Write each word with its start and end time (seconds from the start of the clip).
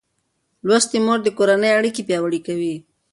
لوستې 0.67 0.97
مور 1.05 1.19
د 1.23 1.27
کورنۍ 1.37 1.71
اړیکې 1.79 2.01
پیاوړې 2.07 2.39
کوي. 2.47 2.75